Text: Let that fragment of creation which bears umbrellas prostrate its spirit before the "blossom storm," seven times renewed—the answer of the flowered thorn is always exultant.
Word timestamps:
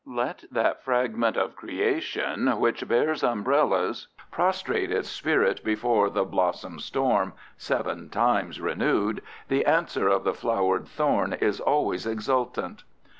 Let 0.07 0.45
that 0.49 0.81
fragment 0.83 1.37
of 1.37 1.55
creation 1.55 2.59
which 2.59 2.87
bears 2.87 3.21
umbrellas 3.21 4.07
prostrate 4.31 4.89
its 4.91 5.07
spirit 5.09 5.63
before 5.63 6.09
the 6.09 6.23
"blossom 6.25 6.79
storm," 6.79 7.33
seven 7.55 8.09
times 8.09 8.59
renewed—the 8.59 9.63
answer 9.63 10.07
of 10.07 10.23
the 10.23 10.33
flowered 10.33 10.87
thorn 10.87 11.33
is 11.33 11.59
always 11.59 12.07
exultant. 12.07 12.83